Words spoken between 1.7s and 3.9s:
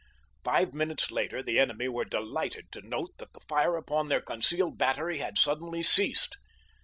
were delighted to note that the fire